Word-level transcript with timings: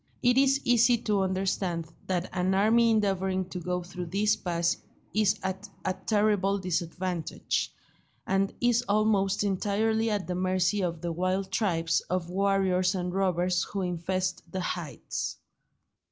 It 0.23 0.35
is 0.35 0.61
easy 0.63 0.97
to 1.03 1.21
understand 1.21 1.85
that 2.07 2.27
an 2.33 2.55
army 2.55 2.89
endeavouring 2.89 3.47
to 3.49 3.59
go 3.59 3.83
through 3.83 4.07
this 4.07 4.35
pass 4.35 4.77
is 5.13 5.37
at 5.43 5.69
a 5.85 5.93
terrible 5.93 6.57
disadvantage, 6.57 7.71
and 8.25 8.51
is 8.59 8.83
almost 8.89 9.43
entirely 9.43 10.09
at 10.09 10.25
the 10.25 10.33
mercy 10.33 10.81
of 10.81 11.01
the 11.01 11.11
wild 11.11 11.51
tribes 11.51 12.01
of 12.09 12.31
warriors 12.31 12.95
and 12.95 13.13
robbers 13.13 13.61
who 13.65 13.83
infest 13.83 14.41
the 14.51 14.61
heights. 14.61 15.37